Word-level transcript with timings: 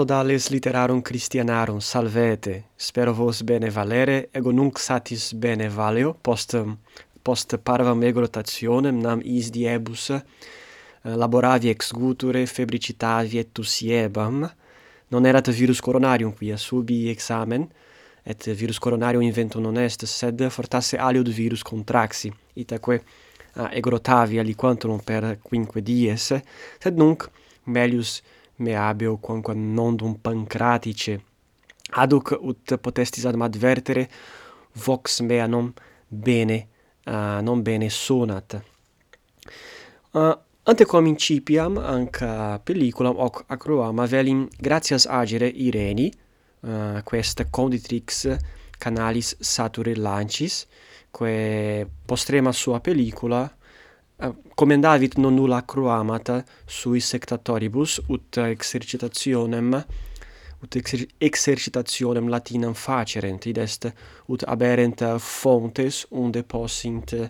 Sodales 0.00 0.48
literarum 0.48 1.02
Christianarum 1.02 1.78
salvete. 1.78 2.64
Spero 2.74 3.12
vos 3.12 3.42
bene 3.42 3.68
valere, 3.68 4.30
ego 4.32 4.50
nunc 4.50 4.78
satis 4.78 5.34
bene 5.34 5.68
valeo, 5.68 6.14
post, 6.14 6.56
post 7.22 7.58
parvam 7.60 8.00
ego 8.08 8.22
rotationem 8.24 8.96
nam 8.96 9.20
is 9.22 9.50
diebus, 9.52 10.06
eh, 10.14 10.22
laboravi 11.04 11.68
ex 11.68 11.92
guture, 11.92 12.46
febricitavi 12.46 13.42
et 13.42 13.52
tusiebam, 13.52 14.48
non 15.10 15.26
erat 15.26 15.52
virus 15.52 15.84
coronarium 15.84 16.32
quia 16.32 16.56
subi 16.56 17.10
examen, 17.10 17.68
et 18.24 18.48
virus 18.56 18.78
coronarium 18.78 19.20
invento 19.20 19.60
non 19.60 19.76
est, 19.76 20.06
sed 20.06 20.48
fortasse 20.48 20.96
aliud 20.96 21.28
virus 21.28 21.62
contraxi, 21.62 22.32
itaque 22.54 22.94
eh, 22.94 23.04
ah, 23.60 23.68
egrotavi 23.68 24.40
aliquantum 24.40 25.04
per 25.04 25.34
quinque 25.44 25.84
dies, 25.84 26.32
sed 26.80 26.96
nunc 26.96 27.28
melius 27.66 28.22
me 28.60 28.70
meabeo 28.70 29.16
quamquam 29.16 29.58
nondum 29.74 30.14
pancratice. 30.14 31.20
Aduc 31.90 32.36
ut 32.40 32.76
potestis 32.76 33.24
ad 33.24 33.40
advertere 33.40 34.08
vox 34.84 35.20
mea 35.20 35.46
non 35.46 35.72
bene 36.06 36.68
uh, 37.06 37.40
non 37.42 37.62
bene 37.62 37.88
sonat. 37.88 38.62
Uh, 40.12 40.34
ante 40.64 40.84
quam 40.84 41.06
incipiam 41.06 41.78
anca 41.78 42.60
pelliculam 42.64 43.16
hoc 43.16 43.44
acroama 43.48 44.06
velim 44.06 44.48
gratias 44.58 45.06
agere 45.06 45.48
Ireni 45.48 46.12
uh, 46.60 47.00
quest 47.02 47.44
conditrix 47.50 48.26
canalis 48.78 49.36
sature 49.40 49.94
lancis 49.96 50.66
quae 51.10 51.86
postrema 52.06 52.52
sua 52.52 52.80
pellicula 52.80 53.50
Eh, 54.22 54.32
commendavit 54.54 55.14
non 55.16 55.34
nulla 55.34 55.64
cruamata 55.64 56.44
sui 56.66 57.00
sectatoribus 57.00 58.02
ut 58.08 58.36
exercitationem 58.36 59.84
ut 60.60 60.74
exer 60.74 61.06
exercitationem 61.16 62.28
latinam 62.28 62.74
facerent 62.74 63.44
id 63.44 63.56
est 63.56 63.94
ut 64.26 64.42
aberent 64.42 65.16
fontes 65.18 66.06
unde 66.10 66.42
possint 66.42 67.12
uh, 67.12 67.28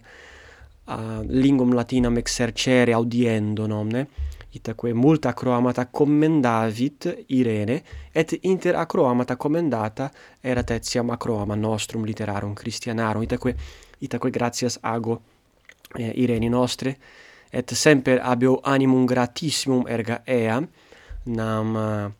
eh, 0.89 1.21
linguam 1.29 1.73
latinam 1.73 2.17
exercere 2.17 2.93
audiendo 2.93 3.67
nomne 3.67 4.09
itaque 4.51 4.93
multa 4.93 5.29
acroamata 5.29 5.87
commendavit 5.87 7.25
Irene 7.27 7.83
et 8.11 8.39
inter 8.41 8.75
acroamata 8.75 9.37
commendata 9.37 10.11
erat 10.41 10.71
etiam 10.71 11.11
acroama 11.11 11.55
nostrum 11.55 12.05
literarum 12.05 12.55
Christianarum 12.55 13.23
itaque 13.23 13.55
itaque 13.99 14.31
gratias 14.31 14.79
ago 14.81 15.23
eh, 15.99 16.13
Ireni 16.15 16.49
nostre 16.49 16.97
et 17.53 17.75
semper 17.75 18.21
habeo 18.23 18.61
animum 18.63 19.07
gratissimum 19.07 19.87
erga 19.89 20.21
ea, 20.27 20.61
nam 21.27 21.75
uh, 21.75 22.11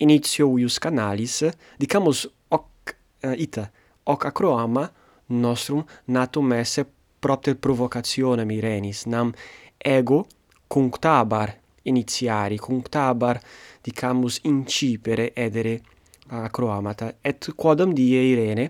initio 0.00 0.48
ius 0.58 0.78
canalis, 0.80 1.42
dicamus 1.78 2.24
hoc 2.50 2.94
uh, 3.24 3.34
ita, 3.36 3.66
hoc 4.08 4.24
acroama 4.24 4.88
nostrum 5.28 5.84
natum 6.06 6.52
esse 6.56 6.86
propter 7.20 7.58
provocationem 7.60 8.50
Irenis, 8.50 9.04
nam 9.06 9.34
ego 9.78 10.24
cunctabar 10.68 11.52
initiari, 11.88 12.58
cunctabar, 12.58 13.40
dicamus, 13.82 14.40
incipere 14.44 15.32
edere 15.34 15.80
acroamata, 16.28 17.14
et 17.24 17.48
quodam 17.56 17.94
die 17.96 18.20
Irene, 18.32 18.68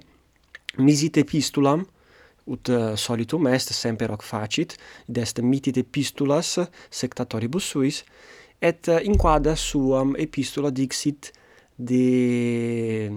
misite 0.79 1.25
epistulam 1.27 1.85
ut 2.49 2.69
eh, 2.69 2.93
uh, 2.93 2.97
solitum 2.97 3.47
est 3.47 3.73
semper 3.73 4.11
hoc 4.11 4.23
facit, 4.23 4.77
id 5.09 5.19
est 5.19 5.77
epistulas 5.77 6.59
sectatoribus 6.91 7.65
suis, 7.65 8.05
et 8.61 8.89
uh, 8.89 9.01
in 9.05 9.17
quada 9.17 9.55
suam 9.57 10.15
epistula 10.17 10.71
dixit 10.71 11.33
de 11.77 13.11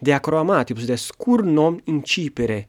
de 0.00 0.12
acroamatibus, 0.12 0.86
de 0.86 0.96
scur 0.96 1.44
non 1.44 1.80
incipere 1.86 2.68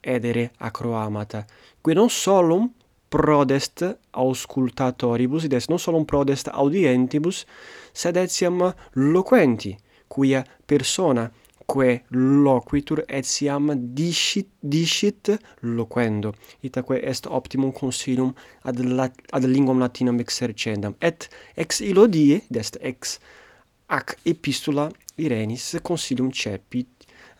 edere 0.00 0.50
acroamata, 0.58 1.46
qui 1.80 1.94
non 1.94 2.08
solum 2.08 2.68
prodest 3.08 3.84
auscultatoribus, 4.10 5.44
id 5.44 5.52
est 5.52 5.68
non 5.70 5.78
solum 5.78 6.04
prodest 6.04 6.50
audientibus, 6.52 7.44
sed 7.92 8.16
etiam 8.16 8.74
loquenti, 8.92 9.76
quia 10.08 10.44
persona 10.66 11.30
loque 11.68 12.04
loquitur 12.10 13.04
etiam 13.08 13.74
discit 13.94 14.48
discit 14.62 15.38
loquendo. 15.62 16.32
Itaque 16.62 17.00
est 17.02 17.26
optimum 17.26 17.72
consilium 17.72 18.34
ad 18.64 18.78
lat, 18.78 19.12
ad 19.32 19.44
linguam 19.44 19.78
latinam 19.78 20.18
exercendam. 20.20 20.94
Et 21.00 21.28
ex 21.56 21.80
illo 21.80 22.06
die 22.06 22.42
dest 22.48 22.78
ex 22.80 23.18
ac 23.88 24.16
epistula 24.24 24.90
Irenis 25.16 25.76
consilium 25.82 26.30
cepit 26.32 26.88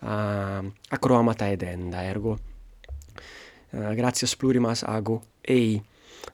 uh, 0.01 0.63
acroamata 0.89 1.49
edenda 1.49 2.03
ergo 2.03 2.37
uh, 3.71 3.93
gratias 3.95 4.35
plurimas 4.35 4.83
ago 4.83 5.21
ei 5.41 5.81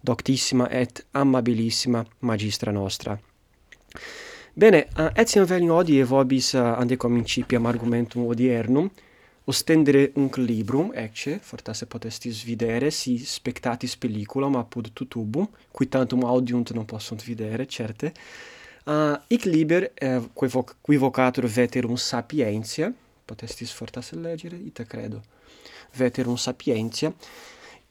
doctissima 0.01 0.67
et 0.69 1.05
amabilissima 1.13 2.05
magistra 2.19 2.72
nostra. 2.72 3.19
Bene, 4.57 4.85
uh, 4.95 5.09
etiam 5.19 5.43
velium 5.43 5.73
hodie 5.75 6.03
vobis 6.07 6.53
uh, 6.55 6.77
ande 6.79 6.95
comincipiam 6.95 7.66
argumentum 7.67 8.23
odiernum, 8.23 8.85
ostendere 9.51 10.13
unc 10.16 10.38
librum, 10.38 10.93
ecce, 10.95 11.39
fortasse 11.43 11.89
potestis 11.91 12.39
videre, 12.47 12.88
si 12.89 13.17
spectatis 13.19 13.97
pelliculam 13.99 14.55
apud 14.55 14.93
tutubum, 14.93 15.49
qui 15.75 15.89
tantum 15.91 16.23
audiunt 16.23 16.71
non 16.71 16.85
possunt 16.85 17.25
videre, 17.27 17.67
certe, 17.67 18.13
uh, 18.85 19.19
ic 19.27 19.43
liber, 19.43 19.89
eh, 19.93 20.21
qui, 20.31 20.47
voc 20.47 20.77
qui 20.79 20.95
vocatur 20.95 21.51
veterum 21.51 21.99
sapientia, 21.99 22.93
potestis 23.25 23.75
fortasse 23.75 24.16
legere, 24.16 24.55
ita 24.55 24.87
credo, 24.87 25.19
veterum 25.99 26.39
sapientia, 26.39 27.11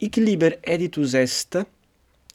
ic 0.00 0.16
liber 0.16 0.56
editus 0.62 1.12
est, 1.12 1.60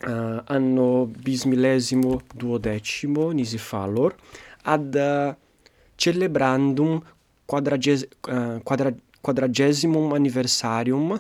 uh, 0.08 0.42
anno 0.46 1.06
bismillesimo 1.06 2.22
duodecimo 2.34 3.32
Nisifalor 3.32 4.16
ad 4.64 4.96
uh, 4.96 5.36
celebrandum 5.96 7.02
quadrages 7.46 8.08
uh, 8.28 8.60
quadra 8.64 8.94
quadragesimum 9.22 10.14
anniversarium 10.14 11.20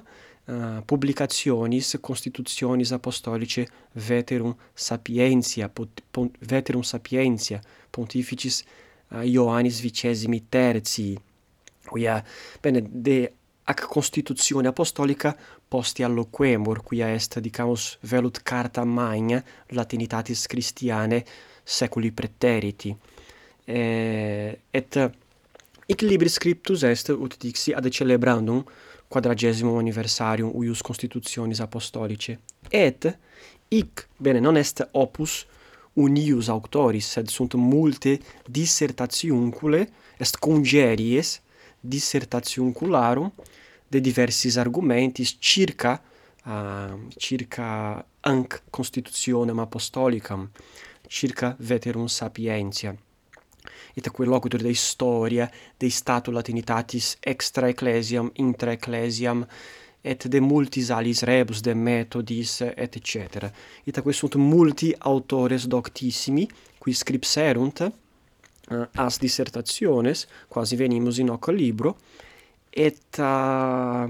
Uh, 0.49 0.81
publicationis 0.83 1.95
constitutionis 2.01 2.91
apostolice 2.91 3.67
veterum 3.93 4.55
sapientia 4.73 5.69
pont, 5.69 6.01
veterum 6.41 6.81
sapientia 6.81 7.61
pontificis 7.91 8.63
uh, 9.11 9.21
Ioannis 9.21 9.79
vicesimi 9.79 10.41
tertii 10.49 11.19
quia 11.85 12.23
bene 12.61 12.81
de 12.81 13.31
ac 13.69 13.85
constitutione 13.85 14.67
apostolica 14.67 15.35
posti 15.67 16.01
alloquemur, 16.03 16.81
quia 16.83 17.13
est, 17.13 17.37
dicamus, 17.39 17.97
velut 18.01 18.41
carta 18.41 18.83
magna 18.83 19.43
latinitatis 19.77 20.47
Christiane 20.47 21.23
seculi 21.63 22.11
preteriti. 22.11 22.95
Eh, 23.65 24.59
et 24.71 24.97
hic 25.85 26.01
libri 26.01 26.29
scriptus 26.29 26.81
est, 26.83 27.11
ut 27.13 27.35
dixi, 27.37 27.71
ad 27.73 27.85
celebrandum 27.93 28.63
quadragesimum 29.07 29.77
anniversarium 29.77 30.49
uius 30.53 30.81
constitutionis 30.81 31.61
apostolice. 31.61 32.39
Et 32.69 33.05
hic, 33.69 34.07
bene, 34.17 34.41
non 34.41 34.57
est 34.57 34.81
opus 34.93 35.45
unius 35.93 36.49
auctoris, 36.49 37.05
sed 37.05 37.29
sunt 37.29 37.53
multe 37.53 38.17
dissertatiuncule, 38.49 39.85
est 40.17 40.41
congeries, 40.41 41.37
dissertaziuncularum 41.79 43.31
de 43.87 43.99
diversis 43.99 44.57
argumentis 44.57 45.37
circa 45.39 46.01
uh, 46.45 47.07
circa 47.17 48.05
anc 48.21 48.61
constitutionem 48.69 49.59
apostolicam 49.59 50.49
circa 51.07 51.55
veterum 51.59 52.07
sapientia. 52.07 52.95
Et 53.95 54.05
aquae 54.07 54.27
locutor 54.27 54.61
de 54.61 54.69
historia 54.69 55.49
de 55.77 55.89
statu 55.89 56.31
latinitatis 56.31 57.17
extra 57.19 57.69
ecclesiam 57.69 58.29
intra 58.35 58.71
ecclesiam 58.71 59.47
et 60.01 60.27
de 60.27 60.39
multis 60.39 60.89
alis 60.91 61.21
rebus 61.21 61.61
de 61.61 61.73
methodis 61.73 62.61
et 62.61 62.99
cetera. 63.03 63.51
Et 63.85 63.97
aquae 63.97 64.13
sunt 64.13 64.35
multi 64.35 64.93
autores 64.99 65.65
doctissimi 65.67 66.47
qui 66.79 66.93
scripserunt 66.93 67.91
Eh, 68.69 68.87
as 68.91 69.17
dissertationes, 69.17 70.27
quasi 70.47 70.75
venimus 70.75 71.17
in 71.17 71.29
hoc 71.29 71.47
libro, 71.47 71.97
et 72.69 73.17
uh, 73.17 74.07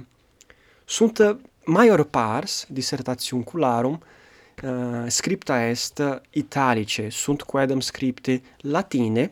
sunt 0.83 1.37
maior 1.63 2.03
pars 2.03 2.65
dissertationcularum 2.67 3.93
uh, 3.93 4.69
eh, 5.05 5.09
scripta 5.09 5.65
est 5.65 6.03
italice, 6.31 7.09
sunt 7.09 7.43
quedam 7.43 7.79
scripte 7.79 8.41
latine, 8.57 9.31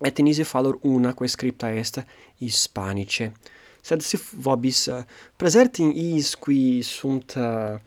et 0.00 0.18
in 0.18 0.26
ise 0.26 0.44
fallor 0.44 0.78
una 0.82 1.12
quae 1.12 1.26
scripta 1.28 1.72
est 1.74 2.04
hispanice. 2.38 3.32
Sed 3.80 4.00
si 4.00 4.20
vobis 4.30 4.86
uh, 4.86 5.02
presertim 5.34 5.90
is 5.90 6.36
qui 6.36 6.82
sunt 6.82 7.34
uh, 7.34 7.80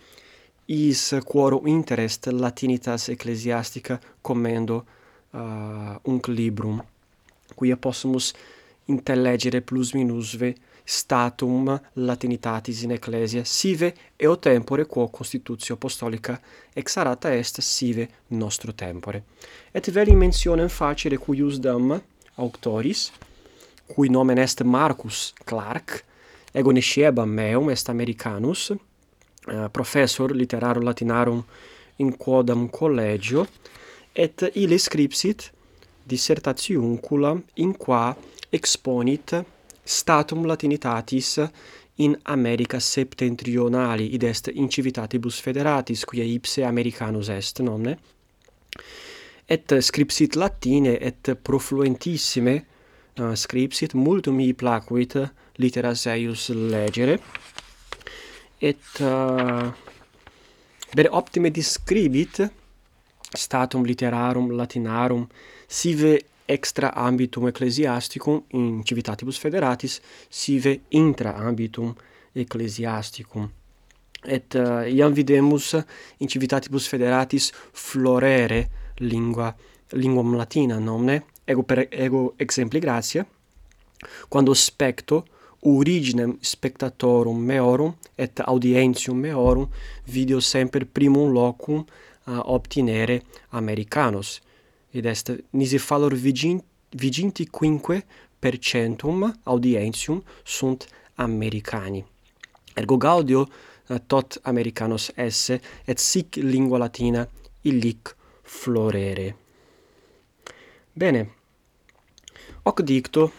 is 0.66 1.16
quorum 1.24 1.68
interest 1.68 2.26
latinitas 2.26 3.08
ecclesiastica 3.08 4.00
commendo 4.20 4.86
uh, 5.31 5.96
unc 6.04 6.28
librum, 6.28 6.84
quia 7.56 7.78
possumus 7.78 8.34
intellegere 8.86 9.62
plus 9.62 9.94
minusve 9.94 10.56
statum 10.84 11.80
latinitatis 11.94 12.81
in 12.81 12.92
ecclesia 12.92 13.44
sive 13.44 13.94
eo 14.18 14.40
tempore 14.40 14.86
quo 14.86 15.08
constitutio 15.10 15.76
apostolica 15.76 16.42
exarata 16.74 17.31
est 17.31 17.62
sive 17.62 18.10
nostro 18.28 18.74
tempore. 18.74 19.24
Et 19.72 19.92
veli 19.92 20.16
mentionem 20.16 20.68
facere 20.68 21.18
cuius 21.18 21.60
dam 21.60 22.02
auctoris 22.36 23.12
cui 23.86 24.10
nomen 24.10 24.38
est 24.38 24.64
Marcus 24.64 25.34
Clark 25.46 26.04
ego 26.52 26.72
nesciebam 26.72 27.30
meum 27.30 27.70
est 27.70 27.90
americanus 27.90 28.70
uh, 28.70 29.70
professor 29.72 30.31
literarum 30.31 30.84
latinarum 30.84 31.46
in 31.98 32.18
quodam 32.18 32.68
collegio 32.70 33.48
et 34.19 34.44
ille 34.60 34.77
scripsit 34.77 35.45
dissertatiuncula 36.10 37.31
in 37.63 37.71
qua 37.80 38.10
exponit 38.51 39.36
statum 39.86 40.44
latinitatis 40.50 41.38
in 42.04 42.18
America 42.24 42.80
septentrionali 42.80 44.10
id 44.16 44.24
est 44.27 44.51
in 44.54 44.68
civitatibus 44.68 45.39
federatis 45.44 46.04
quia 46.06 46.25
ipse 46.27 46.66
americanus 46.66 47.30
est 47.30 47.63
nonne? 47.63 47.95
Et 49.48 49.80
scripsit 49.81 50.36
latine 50.36 50.98
et 51.00 51.33
profluentissime 51.44 52.60
uh, 53.19 53.33
scripsit 53.36 53.95
multum 53.95 54.36
mi 54.36 54.54
placuit 54.54 55.16
litteras 55.57 56.06
eius 56.12 56.50
legere. 56.54 57.18
Et 58.62 59.01
uh, 59.01 59.71
ber 60.94 61.10
optime 61.12 61.50
describit 61.50 62.44
statum 63.36 63.86
literarum 63.86 64.52
latinarum 64.52 65.28
sive 65.68 66.20
extra 66.46 66.94
ambitum 66.96 67.48
ecclesiasticum 67.48 68.44
in 68.48 68.81
civitatibus 68.84 69.38
federatis 69.38 70.00
sive 70.30 70.80
intra 70.90 71.36
ambitum 71.36 71.94
ecclesiasticum. 72.34 73.50
Et 74.24 74.56
uh, 74.56 74.84
iam 74.84 75.14
videmus 75.14 75.74
in 76.18 76.28
civitatibus 76.28 76.88
federatis 76.88 77.52
florere 77.72 78.70
lingua 78.98 79.56
linguam 79.92 80.36
latina 80.36 80.80
nomne? 80.80 81.24
Ego 81.46 81.64
per 81.64 81.88
ego 81.90 82.34
exempli 82.38 82.80
gratia. 82.80 83.26
Quando 84.28 84.54
specto 84.54 85.26
originem 85.62 86.38
spectatorum 86.40 87.38
meorum 87.38 87.96
et 88.16 88.40
audientium 88.40 89.18
meorum 89.18 89.70
video 90.06 90.40
semper 90.40 90.86
primum 90.86 91.31
locum 91.31 91.86
a 92.30 92.42
obtinere 92.46 93.24
Americanos, 93.50 94.40
id 94.92 95.06
est 95.06 95.31
nisi 95.52 95.78
fallor 95.78 96.14
viginti 96.92 97.48
quinque 97.50 98.04
percentum 98.40 99.34
audientium 99.44 100.24
sunt 100.44 100.88
Americani. 101.16 102.06
Ergo 102.74 102.98
gaudio 102.98 103.48
eh, 103.88 104.00
tot 104.08 104.40
Americanos 104.44 105.12
esse, 105.16 105.60
et 105.86 106.00
sic 106.00 106.36
lingua 106.36 106.78
latina 106.78 107.28
illic 107.62 108.16
florere. 108.44 109.36
Bene, 110.94 111.30
hoc 112.64 112.81
dicto 112.81 113.31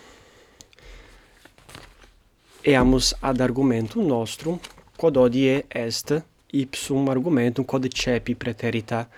eamus 2.63 3.15
ad 3.21 3.41
argumentum 3.41 4.07
nostrum 4.07 4.61
quod 4.97 5.17
odie 5.17 5.65
est 5.69 6.13
ipsum 6.53 7.09
argumentum 7.09 7.65
quod 7.65 7.89
cepi 7.89 8.35
preterita 8.35 9.09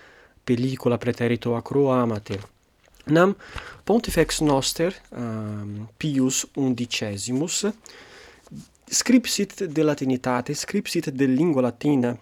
pellicula 0.45 0.99
preterito 0.99 1.55
acroamate. 1.55 2.41
Nam 3.05 3.37
pontifex 3.85 4.41
noster 4.41 4.95
um, 5.11 5.89
Pius 5.97 6.47
undicesimus 6.55 7.67
scripsit 8.85 9.65
de 9.65 9.83
latinitate, 9.83 10.55
scripsit 10.55 11.11
de 11.11 11.27
lingua 11.27 11.63
latina, 11.63 12.19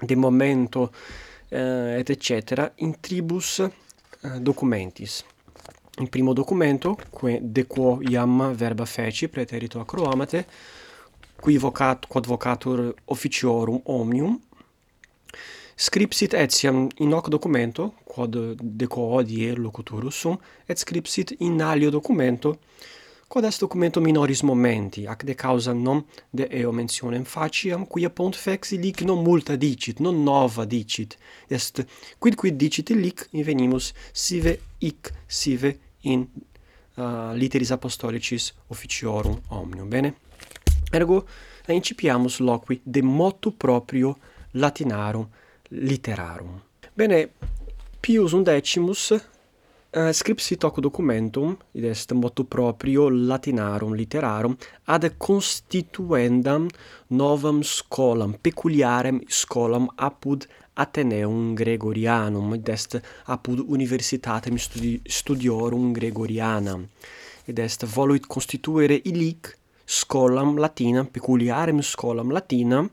de 0.00 0.14
momento 0.14 0.92
uh, 1.50 1.98
et 1.98 2.16
cetera 2.22 2.72
in 2.76 2.94
tribus 3.00 3.58
uh, 3.58 4.38
documentis. 4.38 5.24
In 5.98 6.06
primo 6.08 6.32
documento, 6.32 6.94
que 6.94 7.40
de 7.40 7.64
quo 7.64 8.00
iam 8.02 8.54
verba 8.54 8.84
feci 8.84 9.28
preterito 9.28 9.80
acroamate, 9.80 10.46
qui 11.40 11.58
vocat 11.58 12.06
quod 12.08 12.26
vocatur 12.26 12.94
officiorum 13.06 13.80
omnium 13.84 14.40
scripsit 15.76 16.34
etiam 16.34 16.88
in 16.98 17.12
hoc 17.12 17.28
documento 17.28 17.92
quod 18.04 18.56
deco 18.60 19.00
hodie 19.12 19.54
locutorus 19.54 20.16
sum 20.20 20.38
et 20.66 20.78
scripsit 20.78 21.34
in 21.38 21.60
alio 21.60 21.90
documento 21.90 22.58
quod 23.28 23.44
est 23.44 23.60
documento 23.60 24.00
minoris 24.00 24.42
momenti 24.42 25.06
ac 25.06 25.24
de 25.24 25.34
causa 25.34 25.72
non 25.72 26.04
de 26.30 26.48
eo 26.50 26.72
mentionem 26.72 27.24
faciam 27.24 27.86
quia 27.86 28.10
pont 28.10 28.34
fex 28.36 28.72
illic 28.72 29.02
non 29.02 29.22
multa 29.22 29.56
dicit 29.56 30.00
non 30.00 30.22
nova 30.22 30.64
dicit 30.64 31.18
est 31.48 31.84
quid 32.18 32.34
quid 32.34 32.56
dicit 32.56 32.90
illic 32.90 33.28
invenimus 33.32 33.92
sive 34.12 34.58
hic 34.78 35.12
sive 35.26 35.78
in 36.02 36.26
uh, 36.96 37.32
literis 37.34 37.70
apostolicis 37.70 38.54
officiorum 38.68 39.40
omnium. 39.48 39.88
Bene? 39.88 40.14
Ergo 40.92 41.24
incipiamus 41.66 42.38
loqui 42.40 42.80
de 42.84 43.02
motu 43.02 43.52
proprio 43.56 44.16
latinarum 44.52 45.28
literarum. 45.68 46.60
Bene, 46.94 47.28
Pius 48.00 48.32
undecimus 48.32 49.10
eh, 49.10 49.20
uh, 49.90 50.12
scripsit 50.12 50.62
hoc 50.62 50.78
documentum, 50.80 51.56
id 51.72 51.84
est 51.84 52.12
motu 52.12 52.44
proprio 52.44 53.08
latinarum 53.10 53.94
literarum, 53.94 54.56
ad 54.84 55.08
constituendam 55.18 56.68
novam 57.08 57.62
scolam, 57.62 58.36
peculiarem 58.40 59.20
scolam 59.26 59.88
apud 59.96 60.46
Ateneum 60.76 61.54
Gregorianum, 61.54 62.54
id 62.54 62.68
est 62.68 63.00
apud 63.24 63.64
Universitatem 63.66 64.56
studi 64.56 65.00
Studiorum 65.08 65.92
Gregorianam, 65.92 66.86
id 67.46 67.58
est 67.58 67.86
voluit 67.86 68.26
constituere 68.26 69.00
illic 69.04 69.56
scolam 69.86 70.56
latinam 70.58 71.06
peculiarem 71.06 71.82
scolam 71.82 72.32
latinam 72.32 72.90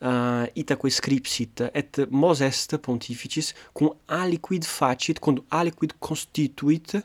uh, 0.00 0.44
itaque 0.54 0.90
scripsit 0.90 1.64
et 1.74 2.00
mos 2.10 2.40
est 2.40 2.76
pontificis 2.76 3.54
cum 3.74 3.90
aliquid 4.08 4.64
facit 4.64 5.20
cum 5.20 5.40
aliquid 5.50 5.96
constituit 6.00 6.96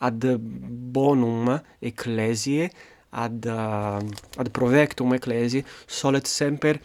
ad 0.00 0.24
bonum 0.94 1.58
ecclesiae 1.82 2.70
ad 3.10 3.46
uh, 3.46 4.00
ad 4.38 4.52
provectum 4.52 5.14
ecclesiae 5.16 5.64
solet 5.86 6.26
semper 6.26 6.78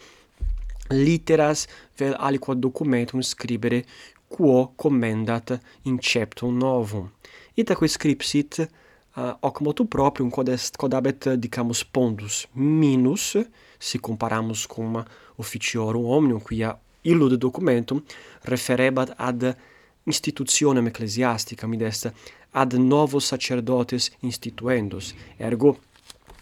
litteras 0.90 1.66
vel 1.98 2.16
aliquod 2.18 2.60
documentum 2.60 3.22
scribere 3.22 3.84
quo 4.28 4.72
commendat 4.76 5.60
inceptum 5.84 6.58
novum. 6.58 7.10
Itaque 7.56 7.88
scripsit 7.88 8.68
Ah, 9.16 9.30
uh, 9.30 9.36
hoc 9.40 9.60
motu 9.60 9.84
proprium 9.86 10.30
quod 10.30 10.48
est, 10.48 10.76
quod 10.76 10.94
habet, 10.94 11.28
dicamus 11.38 11.84
pondus 11.84 12.48
minus, 12.52 13.36
se 13.78 13.98
comparamus 13.98 14.66
cum 14.66 15.04
officiorum 15.36 16.04
omnium, 16.04 16.40
quia 16.40 16.72
illud 17.02 17.36
documentum 17.38 18.02
referebat 18.42 19.12
ad 19.16 19.56
institutionem 20.04 20.86
ecclesiasticam, 20.90 21.72
id 21.72 21.82
est 21.82 22.10
ad 22.50 22.74
novos 22.74 23.30
sacerdotes 23.30 24.10
instituendus. 24.20 25.14
Ergo, 25.38 25.76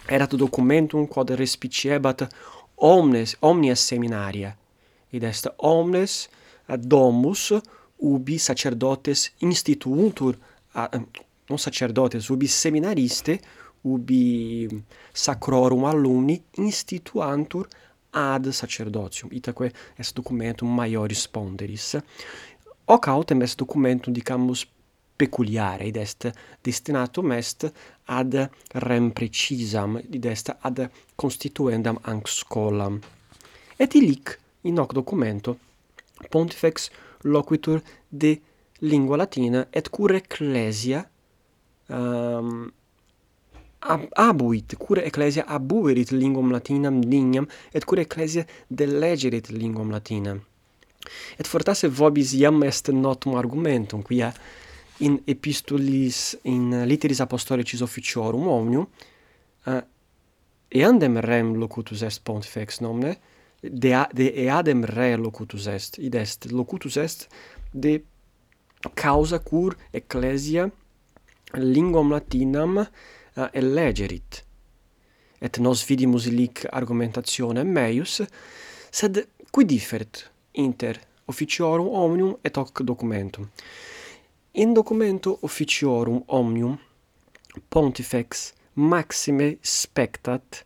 erat 0.08 0.32
documentum 0.32 1.04
quod 1.06 1.34
respiciebat 1.36 2.24
omnes, 2.76 3.36
omnia 3.40 3.76
seminaria, 3.76 4.56
id 5.10 5.28
est 5.28 5.50
omnes 5.58 6.28
domus 6.80 7.50
ubi 8.00 8.38
sacerdotes 8.38 9.28
instituuntur, 9.44 10.38
non 11.48 11.58
sacerdotes, 11.58 12.28
ubi 12.28 12.46
seminariste, 12.46 13.40
ubi 13.82 14.68
mm, 14.70 14.78
sacrorum 15.12 15.84
alumni 15.84 16.42
instituantur 16.56 17.66
ad 18.10 18.48
sacerdotium. 18.48 19.30
Itaque 19.32 19.72
est 19.96 20.14
documentum 20.14 20.68
maioris 20.74 21.28
ponderis. 21.28 21.96
Hoc 22.86 23.06
autem 23.06 23.42
est 23.42 23.58
documentum 23.58 24.12
dicamus 24.12 24.66
peculiare 25.16 25.86
id 25.86 25.96
est 25.96 26.32
destinatum 26.62 27.32
est 27.32 27.72
ad 28.04 28.50
rem 28.86 29.10
precisam 29.12 30.00
id 30.10 30.24
est 30.24 30.50
ad 30.60 30.88
constituendam 31.16 31.98
anc 32.04 32.28
scolam. 32.28 33.00
et 33.78 33.94
illic 33.94 34.38
in 34.62 34.78
hoc 34.78 34.92
documento 34.94 35.56
pontifex 36.30 36.90
loquitur 37.24 37.82
de 38.08 38.40
lingua 38.80 39.16
latina 39.16 39.66
et 39.72 39.88
cur 39.90 40.14
ecclesia 40.14 41.08
um, 41.88 42.70
ab 43.80 44.06
abuit 44.14 44.76
cur 44.78 44.98
ecclesia 44.98 45.44
abuerit 45.46 46.12
linguam 46.12 46.52
latinam 46.52 47.00
dignam 47.04 47.46
et 47.74 47.84
cur 47.84 47.98
ecclesia 47.98 48.46
delegerit 48.70 49.50
linguam 49.50 49.90
latinam 49.90 50.40
et 51.38 51.46
fortasse 51.46 51.88
vobis 51.88 52.34
iam 52.34 52.62
est 52.62 52.88
notum 52.88 53.34
argumentum 53.34 54.02
quia 54.02 54.32
in 55.00 55.18
epistulis 55.26 56.36
in 56.44 56.84
litteris 56.86 57.20
apostolicis 57.20 57.82
officiorum 57.82 58.46
omnium 58.48 58.86
uh, 59.66 59.72
eh, 59.72 59.82
eandem 60.82 61.18
rem 61.18 61.56
locutus 61.58 62.02
est 62.02 62.22
pontifex 62.24 62.80
nomne 62.80 63.16
de, 63.62 63.92
a, 63.94 64.08
de 64.12 64.30
eadem 64.46 64.84
re 64.84 65.16
locutus 65.16 65.66
est 65.66 65.98
id 65.98 66.14
est 66.14 66.50
locutus 66.52 66.96
est 66.96 67.28
de 67.74 68.02
causa 68.94 69.38
cur 69.38 69.74
ecclesia 69.92 70.70
linguam 71.58 72.10
latinam 72.12 72.78
uh, 72.78 72.86
elegerit 73.52 74.44
Et 75.42 75.58
nos 75.58 75.82
vidimus 75.82 76.28
illic 76.30 76.66
argumentationem 76.70 77.66
meius, 77.66 78.20
sed 78.94 79.24
qui 79.50 79.64
differet 79.66 80.20
inter 80.54 81.00
officiorum 81.26 81.88
omnium 81.88 82.36
et 82.44 82.56
hoc 82.56 82.84
documentum. 82.86 83.48
In 84.54 84.74
documento 84.74 85.38
officiorum 85.42 86.22
omnium 86.28 86.78
pontifex 87.68 88.52
maxime 88.74 89.56
spectat 89.62 90.62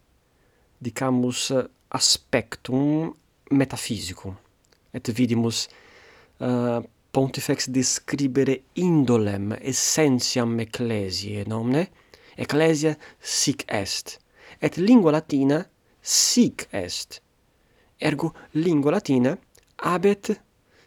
dicamus 0.78 1.50
eh, 1.50 1.64
aspectum 1.88 3.14
metaphysicum 3.50 4.36
et 4.92 5.08
vidimus 5.08 5.68
uh, 6.40 6.82
pontifex 7.16 7.70
describere 7.72 8.54
indolem 8.74 9.54
essentiam 9.72 10.50
ecclesiae 10.60 11.46
nomne 11.48 11.86
ecclesia 12.36 12.92
sic 13.20 13.62
est 13.72 14.18
et 14.60 14.76
lingua 14.76 15.14
latina 15.16 15.62
sic 16.02 16.66
est. 16.72 17.22
Ergo 17.98 18.34
lingua 18.52 18.92
latina 18.98 19.32
habet 19.80 20.34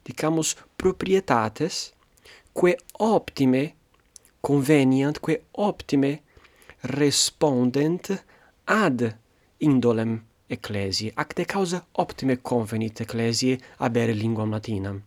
dicamus 0.05 0.53
proprietates 0.77 1.79
quae 2.53 2.75
optime 2.99 3.63
conveniant 4.45 5.17
quae 5.25 5.39
optime 5.57 6.13
respondent 6.99 8.13
ad 8.65 9.01
indolem 9.65 10.13
ecclesiae 10.47 11.17
ac 11.17 11.33
de 11.41 11.49
causa 11.55 11.81
optime 12.05 12.37
convenit 12.37 13.01
ecclesiae 13.01 13.57
habere 13.81 14.13
linguam 14.13 14.53
latinam 14.53 15.01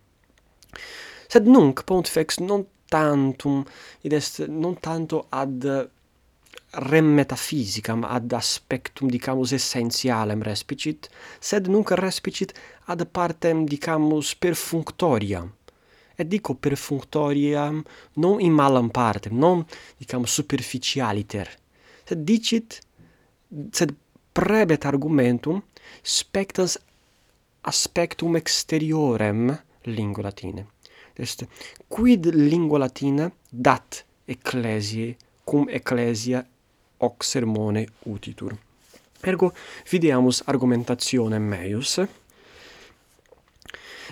sed 1.32 1.46
nunc 1.48 1.80
pontifex 1.88 2.38
non 2.44 2.66
tantum 2.92 3.64
id 4.04 4.12
est 4.12 4.46
non 4.48 4.74
tanto 4.80 5.26
ad 5.30 5.64
rem 6.90 7.08
metaphysicam 7.18 8.04
ad 8.04 8.32
aspectum 8.32 9.08
dicamus 9.08 9.52
essentialem 9.52 10.42
respicit 10.42 11.08
sed 11.40 11.70
nunc 11.72 11.88
respicit 11.96 12.52
ad 12.92 13.06
partem 13.06 13.64
dicamus 13.64 14.34
perfunctoriam. 14.36 15.48
Et 16.16 16.26
dico 16.28 16.54
perfunctoriam 16.54 17.82
non 18.20 18.40
in 18.40 18.52
malam 18.52 18.90
partem 18.90 19.34
non 19.38 19.64
dicamus 19.96 20.32
superficialiter. 20.32 21.48
Sed 22.04 22.18
dicit 22.28 22.78
sed 23.70 23.96
prebet 24.32 24.84
argumentum 24.84 25.64
spectas 26.02 26.76
aspectum 27.62 28.36
exteriorem 28.36 29.62
lingua 29.84 30.24
latine 30.24 30.66
est 31.16 31.47
quid 31.88 32.26
lingua 32.35 32.78
latina 32.78 33.31
dat 33.50 34.04
ecclesiae 34.25 35.16
cum 35.45 35.69
ecclesia 35.69 36.47
hoc 36.99 37.25
sermone 37.25 37.87
utitur. 38.07 38.57
Ergo 39.23 39.52
videamus 39.90 40.42
argumentationem 40.47 41.42
meius. 41.42 42.00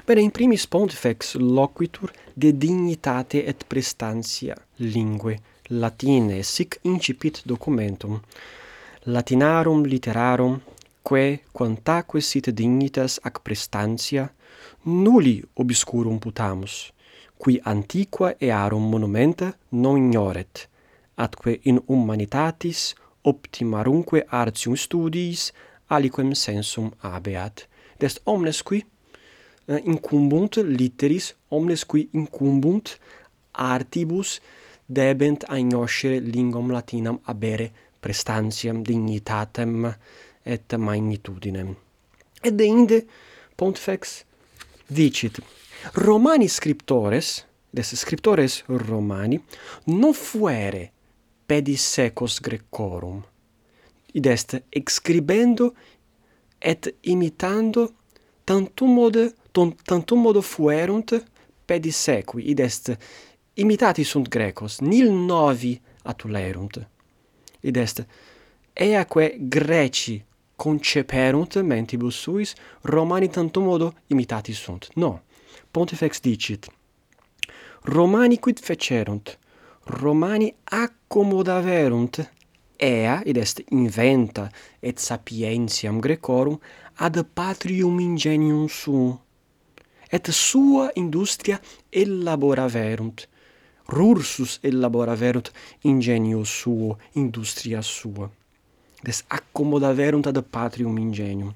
Bene, 0.06 0.22
in 0.22 0.30
primis 0.30 0.66
pontifex 0.66 1.34
loquitur 1.34 2.12
de 2.34 2.52
dignitate 2.52 3.44
et 3.46 3.64
prestantia 3.66 4.56
lingue 4.76 5.36
latine, 5.68 6.42
sic 6.42 6.78
incipit 6.82 7.42
documentum 7.44 8.20
latinarum 9.04 9.84
literarum, 9.84 10.60
quae 11.02 11.40
quantaque 11.52 12.20
sit 12.20 12.50
dignitas 12.50 13.18
ac 13.22 13.40
prestantia 13.42 14.28
nulli 14.84 15.42
obscurum 15.54 16.18
putamus, 16.18 16.92
qui 17.36 17.60
antiqua 17.64 18.34
earum 18.40 18.88
monumenta 18.90 19.52
non 19.70 19.96
ignoret, 19.96 20.68
atque 21.16 21.58
in 21.62 21.80
humanitatis 21.86 22.94
optimarumque 23.22 24.24
artium 24.28 24.76
studiis 24.76 25.52
aliquem 25.88 26.34
sensum 26.34 26.90
abeat. 27.00 27.66
Dest 27.98 28.20
omnes 28.24 28.62
qui 28.62 28.84
eh, 29.66 29.82
incumbunt 29.84 30.56
litteris, 30.56 31.34
omnes 31.50 31.84
qui 31.84 32.08
incumbunt 32.12 32.98
artibus 33.52 34.40
debent 34.86 35.44
agnoscere 35.48 36.20
linguam 36.20 36.70
latinam 36.70 37.20
abere 37.24 37.70
prestantiam 38.00 38.82
dignitatem 38.82 39.92
et 40.44 40.76
magnitudinem. 40.76 41.76
Et 42.42 42.56
deinde 42.56 43.04
Pontifex, 43.56 44.24
dicit 44.90 45.38
Romani 45.94 46.48
scriptores, 46.48 47.46
des 47.70 47.94
scriptores 47.94 48.64
Romani, 48.66 49.40
non 49.84 50.12
fuere 50.12 50.92
pedisecos 51.46 52.40
Grecorum, 52.40 53.22
id 54.12 54.26
est 54.26 54.62
exscribendo 54.68 55.74
et 56.58 56.96
imitando 57.00 57.94
tantum 58.44 58.92
modo 58.92 59.32
tantum 59.84 60.20
modo 60.20 60.40
fuerunt 60.42 61.24
pedisequi 61.64 62.50
id 62.50 62.60
est 62.60 62.96
imitati 63.54 64.04
sunt 64.04 64.28
grecos 64.28 64.80
nil 64.80 65.12
novi 65.12 65.80
atulerunt 66.02 66.80
id 67.60 67.76
est 67.76 68.06
eaque 68.74 69.36
greci 69.38 70.22
conceperunt 70.62 71.54
mentibus 71.62 72.20
suis 72.20 72.54
Romani 72.82 73.28
tantum 73.28 73.64
modo 73.64 73.92
imitati 74.06 74.52
sunt. 74.52 74.88
No. 74.94 75.20
Pontifex 75.70 76.20
dicit: 76.20 76.68
Romani 77.82 78.38
quid 78.38 78.58
fecerunt? 78.58 79.38
Romani 79.84 80.54
accomodaverunt 80.64 82.30
ea, 82.76 83.22
id 83.24 83.36
est 83.36 83.64
inventa 83.70 84.50
et 84.80 84.98
sapientiam 84.98 85.98
Grecorum 86.00 86.58
ad 86.94 87.24
patrium 87.34 87.98
ingenium 87.98 88.68
suum 88.68 89.20
et 90.10 90.28
sua 90.30 90.90
industria 90.94 91.60
elaboraverunt 91.90 93.28
rursus 93.86 94.58
elaboraverunt 94.62 95.52
ingenio 95.82 96.44
suo 96.44 96.98
industria 97.12 97.82
sua 97.82 98.30
des 99.02 99.24
accomodaverunt 99.28 100.26
ad 100.26 100.40
patrium 100.42 100.98
ingenium. 100.98 101.52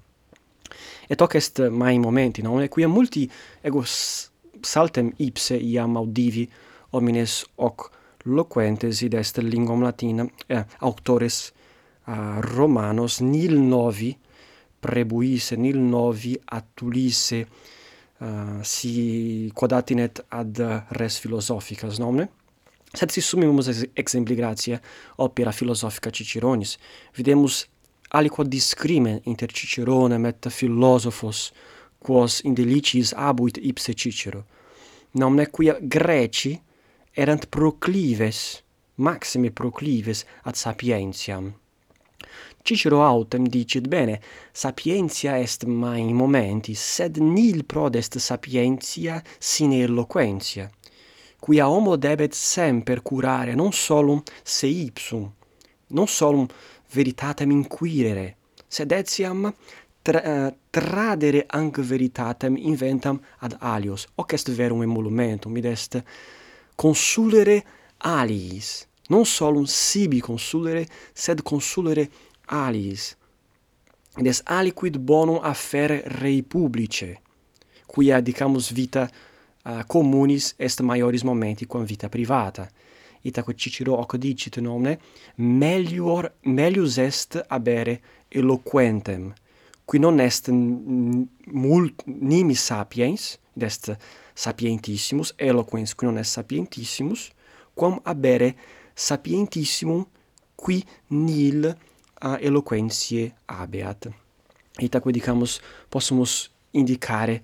Et 1.08 1.20
hoc 1.20 1.34
est 1.34 1.60
mai 1.60 1.98
momenti, 1.98 2.42
non? 2.42 2.66
Quia 2.68 2.88
multi 2.88 3.30
ego 3.62 3.84
saltem 3.84 5.12
ipse 5.18 5.56
iam 5.60 5.96
audivi 5.96 6.48
homines 6.92 7.44
hoc 7.56 7.90
loquentes 8.24 9.02
id 9.02 9.14
est 9.14 9.38
linguam 9.38 9.82
latina 9.82 10.26
eh, 10.48 10.64
auctores 10.80 11.52
uh, 12.06 12.12
ah, 12.12 12.40
romanos 12.40 13.20
nil 13.20 13.58
novi 13.60 14.16
prebuisse 14.80 15.56
nil 15.56 15.78
novi 15.78 16.38
attulisse 16.44 17.46
uh, 18.20 18.26
ah, 18.26 18.62
si 18.62 19.50
quodatinet 19.54 20.24
ad 20.28 20.62
res 20.96 21.18
philosophicas 21.20 22.00
nomne 22.00 22.28
Sed 22.94 23.10
si 23.10 23.20
sumimus 23.20 23.66
ex 23.68 23.88
exempli 23.92 24.36
gratia 24.36 24.80
opera 25.16 25.50
philosophica 25.50 26.10
Ciceronis, 26.10 26.76
videmus 27.16 27.66
aliquod 28.10 28.46
discrimen 28.46 29.18
inter 29.24 29.50
Ciceronem 29.50 30.24
et 30.26 30.48
philosophos, 30.48 31.50
quos 31.98 32.40
in 32.44 32.54
delicis 32.54 33.12
abuit 33.12 33.58
ipse 33.60 33.94
Cicero. 33.94 34.44
Nomne 35.12 35.50
quia 35.50 35.76
Greci 35.80 36.60
erant 37.10 37.48
proclives, 37.48 38.62
maxime 38.94 39.50
proclives 39.50 40.24
ad 40.44 40.54
sapientiam. 40.54 41.52
Cicero 42.62 43.02
autem 43.02 43.48
dicit 43.48 43.88
bene, 43.88 44.20
sapientia 44.52 45.36
est 45.38 45.64
mai 45.64 46.00
in 46.00 46.14
momenti, 46.14 46.74
sed 46.74 47.16
nil 47.16 47.64
prodest 47.64 48.18
sapientia 48.18 49.22
sine 49.38 49.82
eloquentia 49.82 50.70
quia 51.44 51.68
homo 51.68 51.96
debet 51.96 52.32
semper 52.32 53.02
curare 53.02 53.54
non 53.54 53.70
solum 53.72 54.22
se 54.42 54.66
ipsum, 54.66 55.30
non 55.88 56.06
solum 56.06 56.46
veritatem 56.90 57.50
inquirere, 57.50 58.36
sed 58.66 58.90
etiam 58.92 59.52
tra, 60.00 60.22
uh, 60.24 60.54
tradere 60.70 61.44
anc 61.46 61.80
veritatem 61.80 62.56
inventam 62.56 63.20
ad 63.40 63.58
alios. 63.60 64.06
Hoc 64.14 64.32
est 64.32 64.48
verum 64.56 64.80
emolumentum, 64.82 65.54
id 65.58 65.66
est 65.66 66.02
consulere 66.74 67.62
aliis, 67.98 68.86
non 69.08 69.26
solum 69.26 69.66
sibi 69.66 70.20
consulere, 70.20 70.86
sed 71.12 71.42
consulere 71.42 72.08
aliis. 72.46 73.18
Id 74.16 74.32
est 74.32 74.48
aliquid 74.48 74.96
bonum 74.96 75.44
afferre 75.44 76.00
rei 76.22 76.40
publice, 76.42 77.20
quia 77.84 78.22
dicamus 78.24 78.72
vita 78.72 79.10
uh, 79.66 79.82
communis 79.86 80.54
est 80.58 80.80
maioris 80.80 81.24
momenti 81.24 81.66
quam 81.66 81.84
vita 81.84 82.08
privata. 82.08 82.68
Itaque 83.24 83.54
Cicero 83.56 83.94
hoc 83.98 84.16
dicit 84.16 84.58
nomne, 84.58 84.98
melior, 85.38 86.28
melius 86.44 86.98
est 86.98 87.38
abere 87.48 88.00
eloquentem, 88.30 89.32
qui 89.86 89.98
non 89.98 90.18
est 90.18 90.48
mult 90.50 92.02
nimis 92.06 92.60
sapiens, 92.60 93.38
est 93.58 93.92
sapientissimus, 94.34 95.32
eloquens 95.38 95.94
qui 95.94 96.04
non 96.04 96.18
est 96.18 96.24
sapientissimus, 96.24 97.32
quam 97.74 97.98
abere 98.04 98.54
sapientissimum 98.94 100.04
qui 100.56 100.84
nil 101.10 101.74
a 102.20 102.36
eloquentiae 102.40 103.32
abeat. 103.48 104.08
Itaque 104.80 105.12
dicamus 105.12 105.60
possumus 105.90 106.50
indicare 106.74 107.40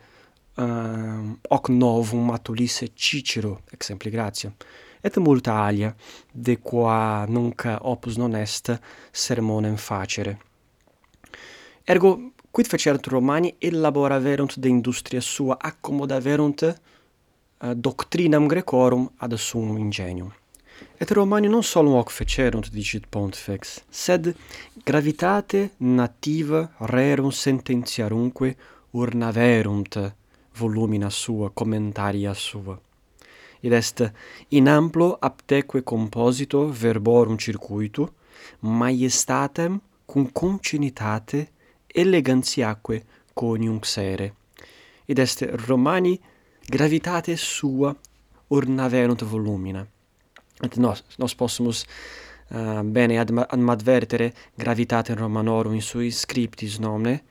uh, 0.57 1.39
hoc 1.49 1.69
novum 1.69 2.25
Matulisse 2.25 2.93
Cicero, 2.95 3.63
exempli 3.71 4.11
gratia, 4.11 4.53
et 5.01 5.17
multa 5.17 5.55
alia, 5.65 5.95
de 6.33 6.59
qua 6.59 7.25
nunc 7.29 7.65
opus 7.81 8.17
non 8.17 8.35
est 8.35 8.79
sermonem 9.11 9.77
facere. 9.77 10.39
Ergo, 11.85 12.33
quid 12.51 12.67
fecerunt 12.67 13.07
Romani 13.07 13.55
elaboraverunt 13.59 14.57
de 14.57 14.69
industria 14.69 15.21
sua 15.21 15.57
accomodaverunt 15.59 16.61
uh, 16.61 16.75
eh, 17.59 17.75
doctrinam 17.75 18.47
grecorum 18.47 19.11
ad 19.17 19.35
sum 19.35 19.77
ingenium. 19.77 20.33
Et 20.97 21.11
Romani 21.11 21.49
non 21.49 21.63
solum 21.63 21.95
hoc 21.95 22.11
fecerunt, 22.11 22.71
dicit 22.71 23.07
Pontifex, 23.09 23.83
sed 23.89 24.35
gravitate 24.85 25.71
nativa 25.77 26.71
rerum 26.79 27.31
sententiarumque 27.31 28.57
urnaverunt 28.91 30.15
volumina 30.61 31.11
sua, 31.11 31.51
commentaria 31.51 32.35
sua. 32.35 32.79
Id 33.61 33.73
est 33.73 34.13
in 34.49 34.69
amplo 34.69 35.17
apteque 35.21 35.83
composito 35.83 36.69
verborum 36.69 37.37
circuitu, 37.37 38.09
maiestatem 38.61 39.81
cum 40.07 40.31
concinitate 40.33 41.49
elegantiaque 41.87 43.03
coniunxere. 43.35 44.35
Id 45.07 45.19
est 45.19 45.49
Romani 45.67 46.19
gravitate 46.67 47.37
sua 47.37 47.95
ornaverunt 48.49 49.25
volumina. 49.25 49.87
Et 50.63 50.77
nos, 50.77 51.05
nos 51.17 51.35
possumus 51.35 51.85
uh, 52.49 52.81
bene 52.83 53.19
ad, 53.19 53.31
admadvertere 53.49 54.33
gravitatem 54.55 55.17
Romanorum 55.17 55.75
in 55.75 55.83
sui 55.83 56.11
scriptis 56.11 56.79
nomne, 56.79 57.23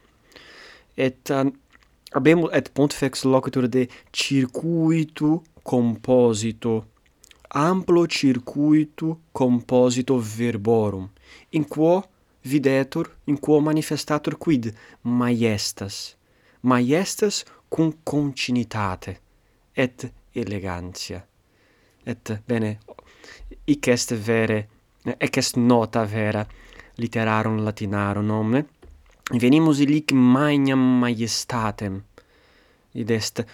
et 0.96 1.30
uh, 1.30 1.46
habemus 2.14 2.50
et 2.54 2.70
pontifex 2.74 3.24
locutor 3.26 3.68
de 3.68 3.88
circuitu 4.12 5.42
composito. 5.64 6.86
Amplo 7.50 8.06
circuitu 8.08 9.18
composito 9.32 10.18
verborum. 10.20 11.10
In 11.52 11.66
quo 11.66 12.04
videtur 12.46 13.10
in 13.26 13.40
quo 13.40 13.60
manifestatur 13.60 14.38
quid 14.38 14.74
maiestas? 15.04 16.16
Maiestas 16.62 17.46
cum 17.70 17.94
continitate 18.04 19.18
et 19.76 20.12
elegantia. 20.36 21.26
Et 22.06 22.32
bene 22.48 22.78
hic 23.68 23.88
est 23.88 24.14
vere 24.14 24.68
ec 25.20 25.38
est 25.38 25.58
nota 25.58 26.06
vera 26.06 26.46
literarum 26.98 27.60
latinarum 27.66 28.32
omne 28.32 28.66
venimus 29.42 29.80
illic 29.80 30.12
magnam 30.12 30.82
maiestatem 31.02 32.02
id 32.94 33.12
est 33.12 33.46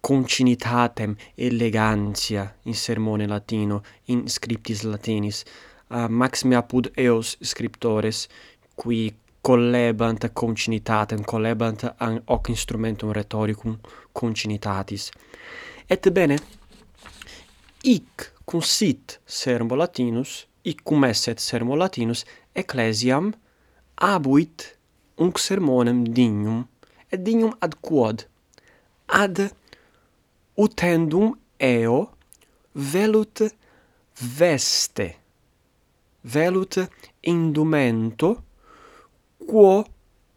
concinitatem 0.00 1.16
elegantia 1.36 2.54
in 2.64 2.74
sermone 2.74 3.26
latino 3.26 3.82
in 4.06 4.28
scriptis 4.28 4.82
latinis. 4.82 5.44
A 5.88 6.08
maxime 6.08 6.56
apud 6.56 6.92
eos 6.96 7.36
scriptores 7.42 8.28
qui 8.76 9.14
collebant 9.42 10.28
concinitatem 10.32 11.24
collebant 11.24 11.84
an 11.98 12.22
hoc 12.26 12.48
instrumentum 12.48 13.12
rhetoricum 13.12 13.78
concinitatis. 14.12 15.10
Et 15.88 16.10
bene 16.10 16.38
hic 17.82 18.32
cum 18.44 18.62
sit 18.62 19.20
sermo 19.26 19.76
latinus 19.76 20.46
hic 20.64 20.82
cum 20.84 21.04
esset 21.04 21.40
sermo 21.40 21.76
latinus 21.76 22.24
ecclesiam 22.54 23.32
abuit 23.96 24.76
unc 25.18 25.38
sermonem 25.38 26.04
dignum 26.04 26.66
et 27.10 27.24
dignum 27.24 27.52
ad 27.60 27.74
quod 27.80 28.29
ad 29.12 29.50
utendum 30.56 31.34
eo 31.58 32.10
velut 32.74 33.42
veste 34.38 35.16
velut 36.24 36.78
indumento 37.22 38.42
quo 39.46 39.84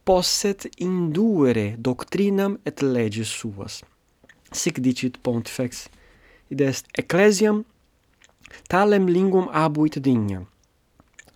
posset 0.03 0.67
indure 0.77 1.75
doctrinam 1.77 2.57
et 2.65 2.81
leges 2.81 3.27
suas. 3.27 3.83
Sic 4.51 4.79
dicit 4.79 5.17
pontifex 5.23 5.87
id 6.51 6.61
est 6.61 6.85
ecclesiam 6.97 7.63
talem 8.69 9.07
linguam 9.07 9.49
abuit 9.51 9.99
digna. 9.99 10.43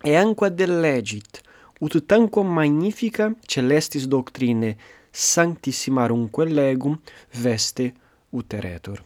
E 0.04 0.16
anqua 0.16 0.50
delegit 0.50 1.42
ut 1.80 1.94
tanquam 2.06 2.48
magnifica 2.50 3.32
celestis 3.46 4.08
doctrinae 4.08 4.76
sanctissimárumque 5.10 6.44
legum 6.44 7.00
veste 7.30 7.92
uteretur. 8.30 9.02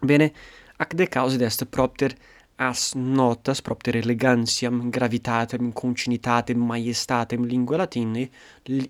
Bene, 0.00 0.32
ac 0.76 0.94
de 0.94 1.06
causa 1.06 1.44
est 1.44 1.64
propter 1.64 2.14
as 2.56 2.94
notas 2.94 3.60
propter 3.60 3.96
elegantiam 3.96 4.90
gravitatem 4.90 5.72
concinitatem, 5.72 6.58
maiestatem 6.58 7.44
linguae 7.44 7.78
latinae 7.78 8.30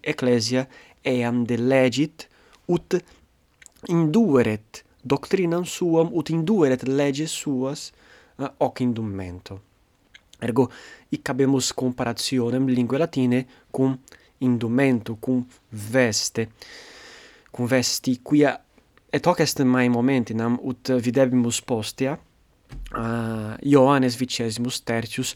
ecclesia 0.02 0.66
eam 1.02 1.44
delegit 1.44 2.28
ut 2.68 2.96
indueret 3.88 4.85
doctrinam 5.02 5.64
suam 5.64 6.11
ut 6.12 6.28
indueret 6.28 6.83
leges 6.83 7.33
suas 7.33 7.92
uh, 8.37 8.50
hoc 8.59 8.80
indumento 8.80 9.61
ergo 10.40 10.68
hic 11.11 11.28
habemus 11.28 11.72
comparationem 11.72 12.68
linguae 12.68 12.98
latine 12.98 13.46
cum 13.70 13.98
indumento, 14.44 15.16
cum 15.20 15.46
veste, 15.90 16.48
cum 17.50 17.66
vesti, 17.66 18.18
quia 18.22 18.54
et 19.14 19.26
hoc 19.26 19.38
est 19.38 19.62
mai 19.62 19.88
momentinam 19.88 20.59
ut 20.62 20.88
videbimus 20.88 21.61
postea 21.61 22.18
uh, 22.96 23.54
Ioannes 23.61 24.16
vicesimus 24.16 24.80
tertius 24.80 25.35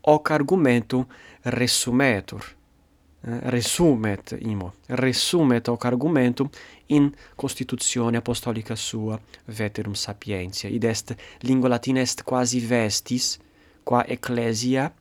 hoc 0.00 0.28
argumentum 0.30 1.06
resumetur 1.42 2.44
uh, 2.44 3.38
resumet 3.48 4.36
imo 4.38 4.74
resumet 4.86 5.66
hoc 5.66 5.84
argumentum 5.84 6.50
in 6.86 7.14
constitutione 7.34 8.16
apostolica 8.16 8.74
sua 8.74 9.20
veterum 9.44 9.94
sapientia. 9.94 10.68
Id 10.68 10.84
est 10.84 11.16
lingua 11.40 11.68
latina 11.68 12.00
est 12.00 12.22
quasi 12.22 12.60
vestis 12.60 13.38
qua 13.82 14.04
ecclesia 14.06 14.92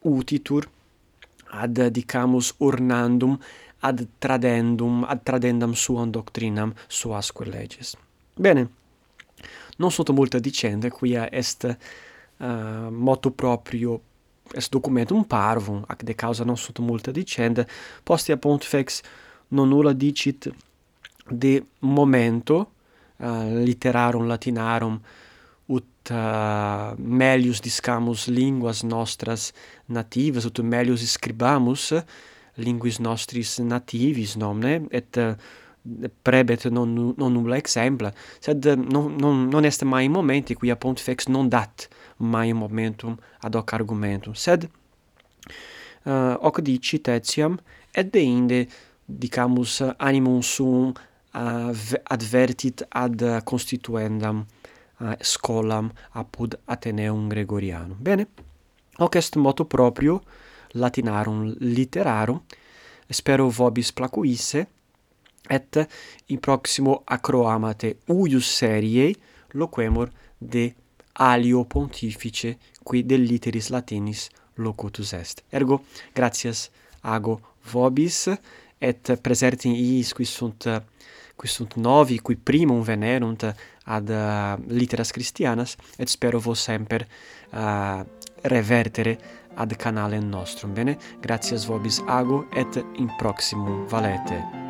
utitur 0.00 0.68
ad 1.50 1.86
dicamus 1.86 2.54
urnandum 2.58 3.38
ad 3.80 4.06
tradendum 4.18 5.04
ad 5.08 5.22
tradendam 5.22 5.72
suam 5.72 6.10
doctrinam 6.10 6.74
suasque 6.86 7.44
leges 7.44 7.96
bene 8.34 8.70
non 9.76 9.90
sunt 9.90 10.08
multa 10.10 10.38
dicende 10.38 10.90
quia 10.90 11.30
est 11.30 11.76
uh, 12.36 12.46
motu 12.90 13.30
proprio 13.30 14.00
est 14.52 14.70
documentum 14.70 15.24
parvum 15.24 15.84
ac 15.86 16.02
de 16.02 16.14
causa 16.14 16.44
non 16.44 16.56
sunt 16.56 16.78
multa 16.78 17.10
dicende 17.10 17.66
postea 18.02 18.36
pontifex 18.36 19.00
non 19.48 19.68
nulla 19.68 19.92
dicit 19.92 20.52
de 21.28 21.64
momento 21.78 22.72
uh, 23.16 23.62
literarum 23.64 24.26
latinarum 24.26 25.00
ut 25.70 26.10
uh, 26.10 26.90
melius 26.98 27.60
discamus 27.62 28.26
linguas 28.26 28.82
nostras 28.82 29.52
nativas, 29.86 30.48
ut 30.48 30.58
melius 30.66 31.04
scribamus 31.14 31.92
linguis 32.58 32.98
nostris 32.98 33.58
nativis 33.62 34.34
nomne, 34.36 34.80
et 34.90 35.16
uh, 35.22 35.34
prebet 36.26 36.66
non, 36.74 37.14
non 37.16 37.32
nulla 37.32 37.56
exempla, 37.56 38.10
sed 38.42 38.66
eh, 38.66 38.76
non, 38.76 39.14
non, 39.16 39.46
non 39.48 39.64
est 39.64 39.82
mai 39.84 40.08
momenti 40.08 40.54
qui 40.54 40.70
a 40.70 40.76
pontifex 40.76 41.26
non 41.26 41.48
dat 41.48 41.88
mai 42.18 42.52
momentum 42.52 43.16
ad 43.40 43.54
hoc 43.54 43.72
argumentum, 43.72 44.34
sed 44.34 44.68
uh, 46.04 46.36
hoc 46.42 46.60
dicit 46.60 47.08
etiam, 47.08 47.56
et 47.94 48.10
deinde 48.12 48.66
dicamus 49.06 49.80
animum 49.98 50.42
sum 50.42 50.92
uh, 51.32 51.72
advertit 52.04 52.84
ad 52.90 53.24
constituendam 53.44 54.44
scholam 55.20 55.90
apud 56.12 56.58
Ateneum 56.66 57.28
Gregorianum. 57.28 57.96
Bene, 58.00 58.26
hoc 58.98 59.16
est 59.16 59.36
motu 59.36 59.64
proprio 59.64 60.20
latinarum 60.74 61.54
literarum, 61.60 62.42
spero 63.10 63.48
vobis 63.48 63.92
placuisse, 63.92 64.66
et 65.50 65.88
in 66.26 66.38
proximo 66.38 67.02
acroamate 67.06 67.96
uius 68.08 68.46
seriei 68.56 69.16
loquemur 69.52 70.10
de 70.38 70.74
alio 71.12 71.64
pontifice 71.64 72.56
qui 72.84 73.02
del 73.04 73.24
literis 73.26 73.68
latinis 73.68 74.28
locutus 74.54 75.12
est. 75.12 75.42
Ergo, 75.50 75.82
gratias 76.14 76.70
ago 77.02 77.40
vobis, 77.72 78.28
et 78.80 79.12
preserti 79.20 79.68
iis 79.68 80.14
qui 80.14 80.24
sunt, 80.24 80.68
qui 81.36 81.48
sunt 81.48 81.76
novi, 81.76 82.20
qui 82.20 82.36
primum 82.36 82.80
venerunt 82.82 83.44
ad 83.90 84.08
uh, 84.14 84.54
litteras 84.70 85.12
Christianas 85.12 85.76
et 85.98 86.08
spero 86.08 86.40
vos 86.40 86.62
semper 86.62 87.06
uh, 87.52 88.00
revertere 88.42 89.18
ad 89.54 89.74
canalem 89.76 90.28
nostrum. 90.30 90.74
Bene? 90.74 90.96
Gratias 91.20 91.66
vobis 91.66 92.00
ago 92.06 92.44
et 92.54 92.82
in 92.96 93.10
proximum 93.18 93.86
valete. 93.90 94.69